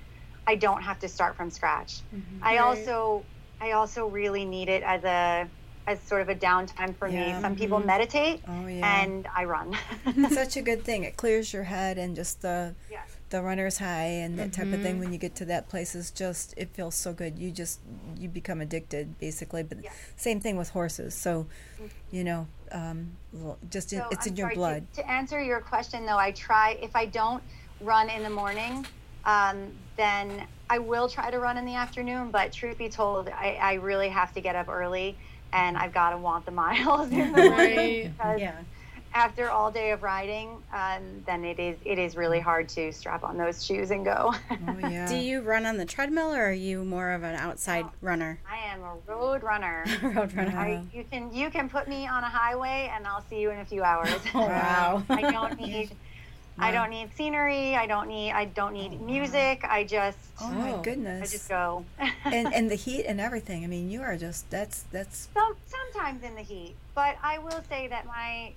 [0.48, 2.02] I don't have to start from scratch.
[2.14, 2.44] Mm-hmm.
[2.44, 2.60] I Right.
[2.60, 3.24] also
[3.62, 5.48] I also really need it as a
[5.86, 7.36] as sort of a downtime for Yeah.
[7.36, 7.42] me.
[7.42, 7.88] Some people mm-hmm.
[7.88, 9.04] meditate Oh yeah.
[9.04, 9.78] and I run.
[10.32, 11.04] Such a good thing.
[11.04, 13.13] It clears your head and just the Yes.
[13.34, 14.84] The runner's high and that type of Mm-hmm.
[14.84, 17.40] thing when you get to that place is just it feels so good.
[17.40, 17.80] You just
[18.16, 19.64] you become addicted basically.
[19.64, 19.90] But Yeah.
[20.16, 21.16] same thing with horses.
[21.16, 21.48] So,
[22.12, 24.94] you know, um, well, just in, So, it's I'm in your sorry, to- blood.
[24.94, 27.42] To, answer your question, though, I try if I don't
[27.82, 28.86] run in the morning,
[29.26, 29.58] um,
[29.98, 32.30] then I will try to run in the afternoon.
[32.30, 35.18] But truth be told, I, I really have to get up early,
[35.52, 38.12] and I've got to want the miles in the morning Right.
[38.16, 38.58] because Yeah.
[39.14, 43.24] After all day of riding, um, then it is it is really hard to strap
[43.24, 44.34] on those shoes and go.
[44.52, 45.08] Oh yeah.
[45.08, 48.40] Do you run on the treadmill or are you more of an outside runner?
[48.50, 49.86] I am a road runner.
[50.02, 50.58] Road runner.
[50.58, 53.60] I, you can you can put me on a highway, and I'll see you in
[53.60, 54.10] a few hours.
[54.36, 55.04] Oh, wow.
[55.10, 55.92] I don't need
[56.58, 57.76] I don't need scenery.
[57.76, 59.64] I don't need I don't need music.
[59.64, 60.82] I just oh my Oh.
[60.82, 61.86] I just go.
[62.26, 63.64] and and the heat and everything.
[63.64, 67.64] I mean, you are just that's that's Some, sometimes in the heat, but I will
[67.70, 68.54] say that my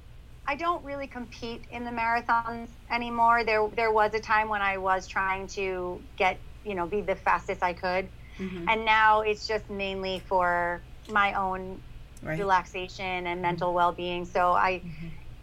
[0.48, 3.44] I don't really compete in the marathons anymore.
[3.44, 7.16] There there was a time when I was trying to get you know be the
[7.16, 8.64] fastest I could, Mhm.
[8.68, 11.80] and now it's just mainly for my own
[12.22, 12.38] right.
[12.38, 14.24] relaxation and mental well-being.
[14.24, 14.82] So I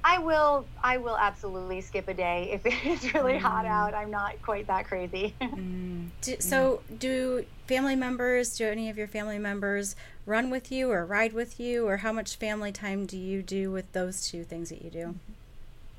[0.03, 3.93] I will I will absolutely skip a day if it's really hot out.
[3.93, 5.35] I'm not quite that crazy.
[5.53, 10.89] Mm, Do, so, do family members, do any of your family members run with you
[10.89, 14.43] or ride with you, or how much family time do you do with those two
[14.43, 15.15] things that you do?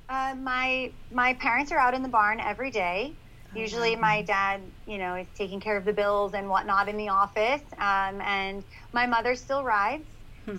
[0.08, 3.12] Uh, my my parents are out in the barn every day.
[3.54, 7.08] Usually, my dad, you know, is taking care of the bills and whatnot in the
[7.10, 10.04] office, um, and my mother still rides.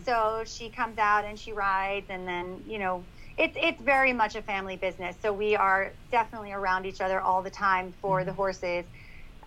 [0.03, 3.05] So she comes out and she rides, and then you know,
[3.37, 5.15] it's it's very much a family business.
[5.21, 8.85] So we are definitely around each other all the time for the horses.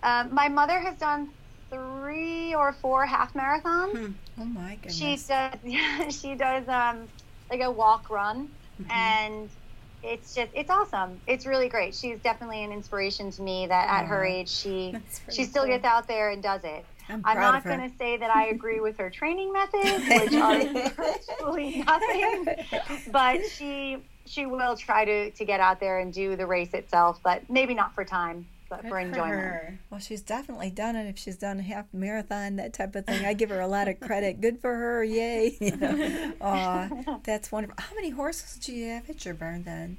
[0.03, 1.29] Um, my mother has done
[1.69, 4.13] three or four half marathons.
[4.39, 4.95] oh my goodness.
[4.95, 6.19] She does.
[6.21, 7.07] she does um,
[7.49, 8.49] like a walk run,
[8.89, 9.49] and
[10.03, 11.19] it's just it's awesome.
[11.27, 11.95] It's really great.
[11.95, 13.67] She's definitely an inspiration to me.
[13.67, 14.95] That at her age, she
[15.31, 15.73] she still cool.
[15.73, 16.85] gets out there and does it.
[17.09, 20.63] I'm I'm not going to say that I agree with her training methods, which are
[20.93, 22.45] virtually nothing,
[23.11, 27.19] but she she will try to to get out there and do the race itself,
[27.23, 29.33] but maybe not for time, but Good for enjoyment.
[29.39, 29.79] her.
[29.89, 31.07] Well, she's definitely done it.
[31.09, 33.87] If she's done a half marathon, that type of thing, I give her a lot
[33.87, 34.39] of credit.
[34.39, 35.57] Good for her, yay!
[35.61, 37.75] You know, Aw, that's wonderful.
[37.79, 39.97] How many horses do you have at your barn then?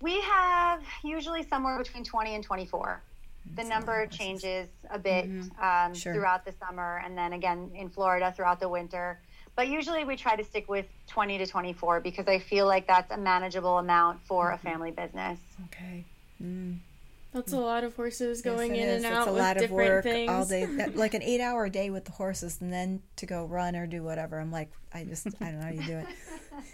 [0.00, 3.02] We have usually somewhere between 20 and 24.
[3.56, 5.28] The number changes a bit
[5.60, 6.14] um, Sure.
[6.14, 9.20] throughout the summer and then again in Florida throughout the winter.
[9.56, 13.10] But usually we try to stick with 20 to 24 because I feel like that's
[13.12, 15.38] a manageable amount for a family business.
[15.66, 16.04] Okay.
[16.42, 16.78] Mm.
[17.32, 19.04] That's a lot of horses going Yes, in is.
[19.04, 20.30] and It's out a with lot of work things.
[20.30, 23.76] all day, that, like an eight-hour day with the horses, and then to go run
[23.76, 24.38] or do whatever.
[24.40, 26.04] I'm like, I just, I don't know how you do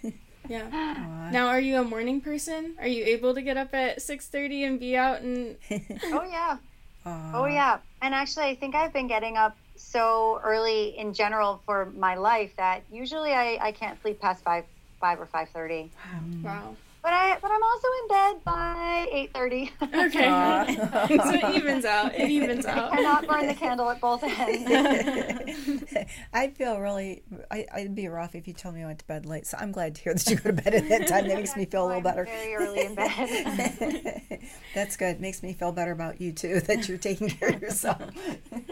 [0.04, 0.14] it.
[0.48, 0.68] Yeah.
[0.72, 1.30] Aw.
[1.30, 2.76] Now, are you a morning person?
[2.80, 5.56] Are you able to get up at six thirty and be out and?
[6.12, 6.58] Oh, yeah.
[7.04, 7.32] Aw.
[7.34, 7.78] Oh, yeah.
[8.02, 12.52] And actually, I think I've been getting up so early in general for my life
[12.56, 14.64] that usually I, I can't sleep past 5
[15.00, 15.90] 5 or 5.30.
[15.98, 16.42] Hmm.
[16.42, 16.76] Wow.
[17.06, 20.06] But, I, but I'm also in bed by 8.30.
[20.06, 20.26] Okay.
[20.26, 20.64] Aw.
[21.06, 22.12] so it evens out.
[22.16, 22.92] It evens out.
[22.92, 25.84] I cannot burn the candle at both ends.
[26.32, 29.24] I'd feel really, I, I'd be rough if you told me I went to bed
[29.24, 29.46] late.
[29.46, 31.28] So I'm glad to hear that you go to bed at that time.
[31.28, 32.24] That makes me feel a little I'm better.
[32.24, 34.42] Very early in bed.
[34.74, 35.20] That's good.
[35.20, 38.02] Makes me feel better about you too, that you're taking care of yourself.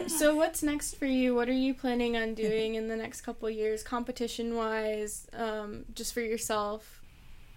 [0.07, 1.35] So what's next for you?
[1.35, 6.13] What are you planning on doing in the next couple years, competition wise, um, just
[6.13, 7.01] for yourself?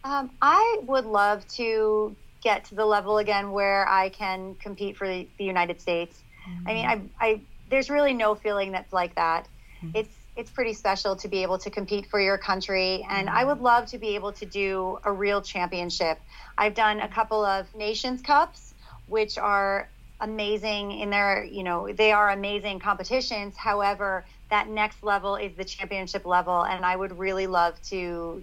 [0.05, 5.09] Um, I would love to get to the level again where I can compete for
[5.09, 6.23] the, the United States.
[6.67, 7.07] I mean, I, mm-hmm.
[7.21, 9.47] I there's really no feeling that's like that.
[9.83, 9.97] Mm-hmm.
[9.97, 13.49] It's it's pretty special to be able to compete for your country, and I mm-hmm.
[13.49, 16.21] would love to be able to do a real championship.
[16.57, 18.73] I've done a couple of Nations Cups,
[19.09, 19.89] which are
[20.21, 23.57] amazing in their, you know, they are amazing competitions.
[23.57, 28.43] However, that next level is the championship level, and I would really love to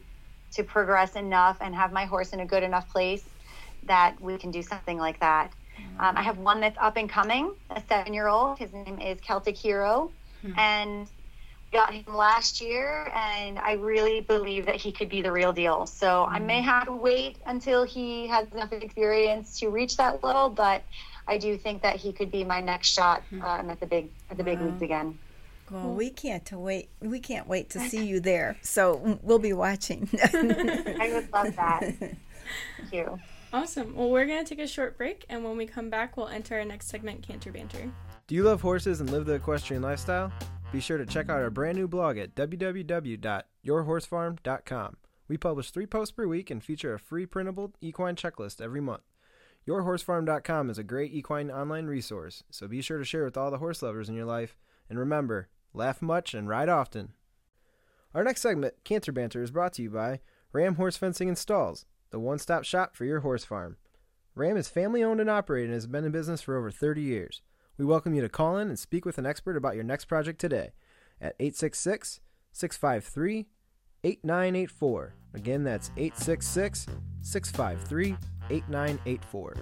[0.53, 3.23] to progress enough and have my horse in a good enough place
[3.83, 5.51] that we can do something like that.
[5.99, 8.57] Um, I have one that's up and coming, a seven year old.
[8.59, 10.11] His name is Celtic Hero.
[10.57, 11.09] And
[11.73, 15.85] got him last year, and I really believe that he could be the real deal.
[15.85, 20.49] So I may have to wait until he has enough experience to reach that level,
[20.49, 20.83] but
[21.27, 24.37] I do think that he could be my next shot um, at the big at
[24.37, 25.19] the big leagues again.
[25.71, 26.89] Well, we can't wait.
[26.99, 28.57] We can't wait to see you there.
[28.61, 30.09] So we'll be watching.
[30.23, 31.93] I would love that.
[31.97, 32.17] Thank
[32.91, 33.19] you.
[33.53, 33.95] Awesome.
[33.95, 36.59] Well, we're going to take a short break, and when we come back, we'll enter
[36.59, 37.89] our next segment, Canter Banter.
[38.27, 40.31] Do you love horses and live the equestrian lifestyle?
[40.71, 44.97] Be sure to check out our brand new blog at www.yourhorsefarm.com.
[45.27, 49.03] We publish three posts per week and feature a free printable equine checklist every month.
[49.67, 53.57] Yourhorsefarm.com is a great equine online resource, so be sure to share with all the
[53.57, 54.55] horse lovers in your life.
[54.89, 57.13] And remember, laugh much and ride often.
[58.13, 60.21] Our next segment, Canter Banter, is brought to you by
[60.53, 63.77] RAMM Horse Fencing and Stalls, the one stop shop for your horse farm.
[64.37, 67.41] RAMM is family owned and operated and has been in business for over 30 years.
[67.77, 70.39] We welcome you to call in and speak with an expert about your next project
[70.39, 70.71] today
[71.19, 72.21] at 866
[72.53, 73.47] 653
[74.05, 75.13] 8984.
[75.33, 76.87] Again, that's 866
[77.21, 78.15] 653
[78.49, 79.55] 8984.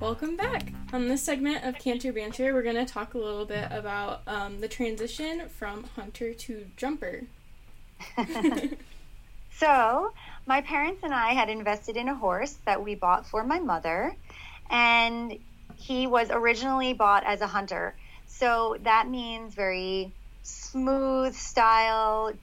[0.00, 0.72] Welcome back.
[0.92, 4.60] On this segment of Canter Banter, we're going to talk a little bit about um,
[4.60, 7.22] the transition from hunter to jumper.
[9.58, 10.12] So,
[10.44, 14.14] my parents and I had invested in a horse that we bought for my mother,
[14.68, 15.38] and
[15.76, 17.94] he was originally bought as a hunter.
[18.26, 22.34] So, that means very smooth style,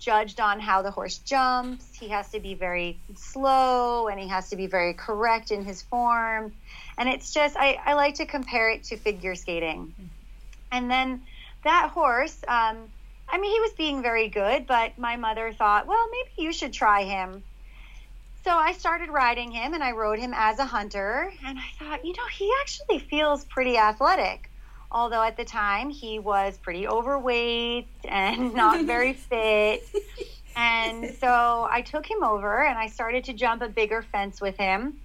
[0.00, 1.94] judged on how the horse jumps.
[1.94, 5.82] He has to be very slow and he has to be very correct in his
[5.82, 6.52] form.
[6.98, 9.94] And it's just, I, I like to compare it to figure skating.
[10.72, 11.22] And then
[11.64, 12.76] that horse, um,
[13.28, 16.72] I mean, he was being very good, but my mother thought, well, maybe you should
[16.72, 17.42] try him.
[18.44, 21.30] So I started riding him and I rode him as a hunter.
[21.44, 24.50] And I thought, you know, he actually feels pretty athletic.
[24.90, 29.82] Although at the time he was pretty overweight and not very fit.
[30.56, 34.56] And so I took him over and I started to jump a bigger fence with
[34.56, 34.98] him.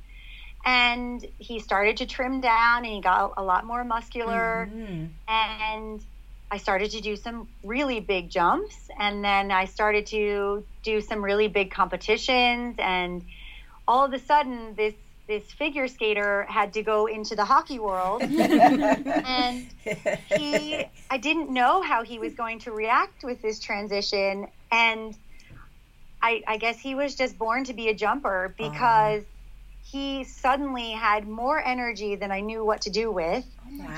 [0.65, 4.69] And he started to trim down and he got a lot more muscular.
[4.71, 5.06] Mm-hmm.
[5.28, 6.04] And
[6.54, 11.26] I started to do some really big jumps, and then I started to do some
[11.26, 13.26] really big competitions, and
[13.88, 14.93] all of a sudden, this
[15.26, 19.65] this figure skater had to go into the hockey world, and
[20.30, 25.17] he I didn't know how he was going to react with this transition, and
[26.21, 28.69] I, I guess he was just born to be a jumper uh-huh.
[28.69, 29.23] because
[29.84, 33.46] he suddenly had more energy than I knew what to do with.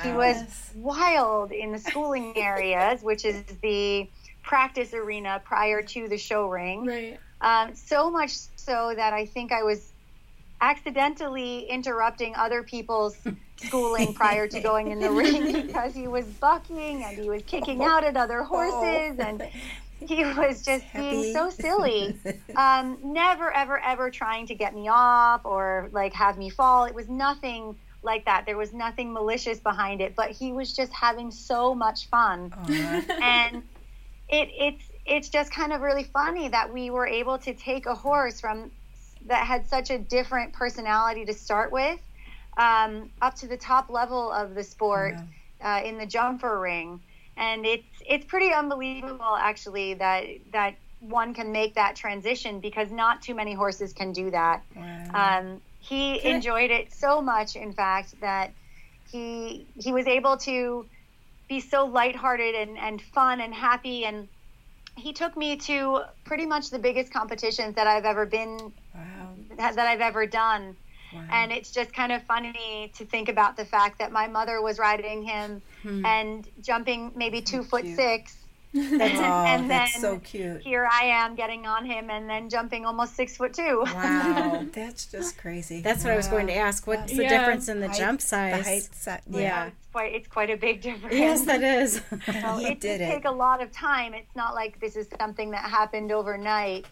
[0.04, 4.10] He was wild in the schooling areas, which is the
[4.44, 6.86] practice arena prior to the show ring.
[6.86, 7.20] Right.
[7.42, 9.92] Um, so much so that I think I was
[10.62, 13.18] accidentally interrupting other people's
[13.58, 17.84] schooling prior to going in the ring because he was bucking and he was kicking
[17.84, 19.48] out at other horses and
[20.10, 22.20] he was just being so silly.
[22.56, 26.86] Um, never, ever, ever trying to get me off or like have me fall.
[26.86, 28.46] It was nothing like that.
[28.46, 32.54] There was nothing malicious behind it, but he was just having so much fun.
[32.70, 33.58] and
[34.30, 37.96] it, it's it's just kind of really funny that we were able to take a
[37.96, 38.72] horse from
[39.28, 42.00] that had such a different personality to start with
[42.58, 45.16] um, up to the top level of the sport
[45.62, 47.02] uh, in the jumper ring
[47.38, 53.22] and it's it's pretty unbelievable actually that that one can make that transition because not
[53.22, 54.64] too many horses can do that.
[55.14, 58.52] Um, he I- enjoyed it so much in fact that
[59.12, 60.86] he he was able to
[61.48, 64.06] be so lighthearted and, and fun and happy.
[64.06, 64.28] And
[64.98, 68.58] he took me to pretty much the biggest competitions that I've ever been
[69.58, 70.76] that that I've ever done.
[71.30, 74.80] And it's just kind of funny to think about the fact that my mother was
[74.80, 76.06] riding him hmm.
[76.06, 77.96] and jumping maybe two foot cute.
[77.96, 78.38] six.
[78.78, 80.62] Oh, and that's then so cute.
[80.62, 83.84] here I am getting on him and then jumping almost six foot two.
[83.86, 85.80] Wow, that's just crazy.
[85.80, 86.86] That's what I was going to ask.
[86.86, 88.66] What's the difference in the Height- jump The size?
[88.66, 89.68] height si- Yeah.
[89.68, 91.16] It's quite it's quite a big difference.
[91.16, 92.02] Yes, that is.
[92.10, 93.12] So He it did did it.
[93.14, 94.14] take a lot of time.
[94.14, 96.86] It's not like this is something that happened overnight,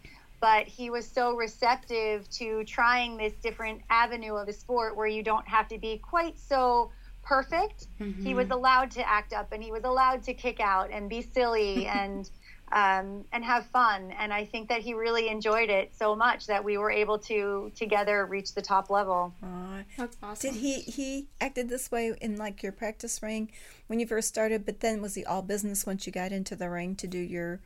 [0.44, 5.24] but he was so receptive to trying this different avenue of the sport where you
[5.24, 7.88] don't have to be quite so perfect.
[8.22, 11.22] He was allowed to act up and he was allowed to kick out and be
[11.22, 12.30] silly and
[12.74, 14.12] um, and have fun.
[14.20, 17.72] And I think that he really enjoyed it so much that we were able to
[17.74, 19.34] together reach the top level.
[19.42, 19.84] Aw.
[19.96, 20.52] That's awesome.
[20.52, 23.50] Did he he acted this way in like your practice ring
[23.88, 26.70] when you first started, but then was he all business once you got into the
[26.70, 27.62] ring to do your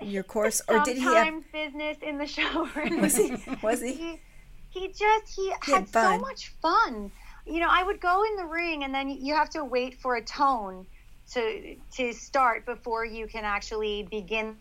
[0.00, 1.42] your course, or did he have?
[1.52, 3.00] Business in the show ring.
[3.00, 3.34] Was he?
[3.62, 3.92] Was he?
[3.94, 4.20] he
[4.70, 7.10] he just he, He had, had so much fun
[7.46, 10.16] you know i would go in the ring and then you have to wait for
[10.16, 10.84] a tone
[11.32, 14.54] to to start before you can actually begin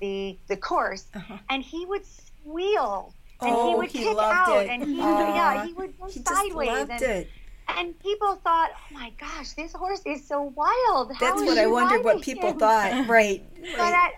[0.00, 1.38] the the course, Uh-huh.
[1.48, 4.68] and he would squeal and he Oh, would he kick out it.
[4.68, 7.30] and he yeah he would go He sideways loved and, it.
[7.68, 11.64] And people thought oh my gosh this horse is so wild How That's what I
[11.64, 13.08] she wondered what people him?" thought.
[13.08, 13.42] Right.
[13.76, 14.12] but at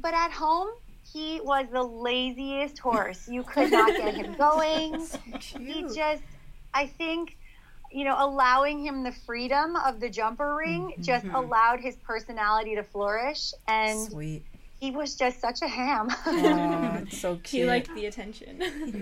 [0.00, 0.68] but at home
[1.12, 5.06] he was the laziest horse you could not get him going
[5.40, 6.22] he just
[6.74, 7.36] i think
[7.90, 11.02] you know allowing him the freedom of the jumper ring mm-hmm.
[11.02, 11.36] just mm-hmm.
[11.36, 14.44] allowed his personality to flourish and Sweet.
[14.80, 17.62] he was just such a ham Aw, so cute.
[17.62, 18.60] He liked the attention.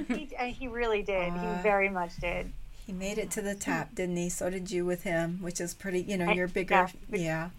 [0.09, 1.57] he, uh, he really did Aw.
[1.57, 2.53] he very much did
[2.87, 4.29] He made it to the top, didn't he?
[4.29, 6.01] So did you with him, which is pretty.
[6.03, 6.89] You know, you're bigger.
[7.11, 7.19] yeah.
[7.19, 7.51] Yeah.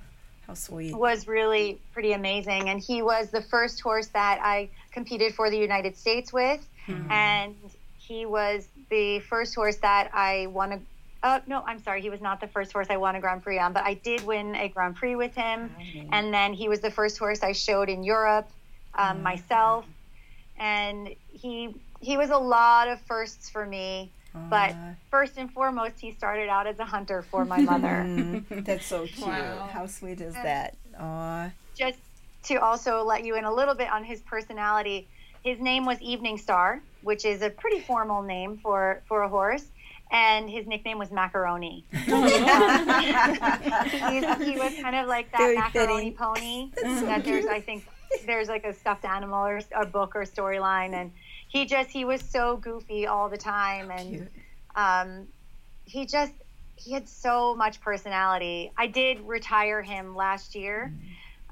[0.48, 0.94] How sweet.
[0.96, 5.58] was really pretty amazing and he was the first horse that i competed for the
[5.58, 6.68] united states with
[7.10, 7.56] and
[7.98, 10.80] he was the first horse that i won a
[11.24, 13.60] uh, no i'm sorry he was not the first horse i won a grand prix
[13.60, 15.70] on but i did win a grand prix with him
[16.12, 18.50] and then he was the first horse i showed in europe
[18.96, 19.86] um, myself
[20.58, 24.74] and he he was a lot of firsts for me but
[25.10, 28.06] first and foremost he started out as a hunter for my mother
[28.62, 29.28] that's so cute.
[29.28, 29.70] Wow.
[29.72, 30.76] How sweet is that?
[31.00, 31.52] Aw.
[31.76, 31.98] just
[32.44, 35.08] to also let you in a little bit on his personality,
[35.44, 39.66] his name was Evening Star, which is a pretty formal name for for a horse,
[40.12, 41.86] and his nickname was Macaroni.
[41.92, 42.12] He's, he
[44.58, 46.16] was kind of like that Very macaroni fitting.
[46.16, 46.72] pony.
[46.76, 47.52] That's so that there's, cute.
[47.52, 47.86] I think,
[48.26, 51.12] there's like a stuffed animal or a book or storyline, and
[51.52, 54.30] he just he was so goofy all the time, and
[54.74, 55.28] um,
[55.84, 56.32] he just
[56.78, 58.72] he had so much personality.
[58.78, 60.94] I did retire him last year.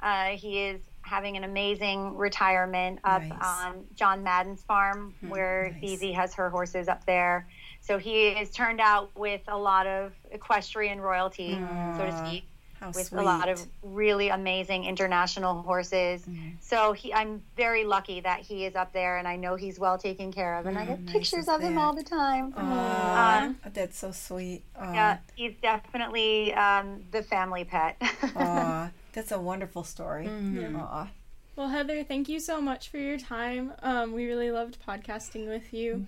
[0.02, 3.39] Uh, he is having an amazing retirement up Nice.
[3.41, 6.00] on John Madden's farm, where nice.
[6.00, 7.50] Beezie has her horses up there.
[7.82, 11.60] So he is turned out with a lot of equestrian royalty,
[11.97, 12.45] so to speak
[12.80, 13.19] How with sweet.
[13.19, 16.21] a lot of really amazing international horses.
[16.21, 16.49] Mm-hmm.
[16.61, 19.97] So he, I'm very lucky that he is up there, and I know he's well
[19.97, 20.65] taken care of.
[20.65, 22.53] And I get nice pictures is of him all the time.
[22.55, 24.63] Aw, Um, that's so sweet.
[24.77, 27.97] Aw, Yeah, he's definitely um, the family pet.
[28.36, 30.27] aw, that's a wonderful story.
[30.27, 30.75] Mm-hmm.
[30.77, 31.07] Aw.
[31.55, 33.73] well, Heather, thank you so much for your time.
[33.84, 36.05] Um, we really loved podcasting with you.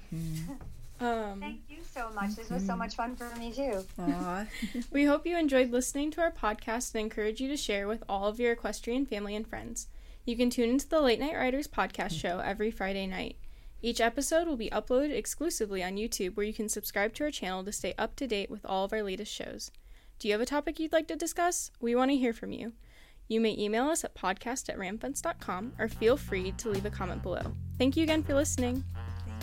[1.02, 2.36] Um, Thank you so much.
[2.36, 3.84] This was so much fun for me too.
[4.92, 8.28] We hope you enjoyed listening to our podcast and encourage you to share with all
[8.28, 9.88] of your equestrian family and friends.
[10.26, 13.38] You can tune into the Late Night Riders podcast show every Friday night.
[13.82, 17.64] Each episode will be uploaded exclusively on YouTube, where you can subscribe to our channel
[17.64, 19.72] to stay up to date with all of our latest shows.
[20.20, 21.72] Do you have a topic you'd like to discuss?
[21.80, 22.74] We want to hear from you.
[23.28, 27.24] You may email us at podcast at rammfence.com or feel free to leave a comment
[27.24, 27.54] below.
[27.80, 28.84] Thank you again for listening.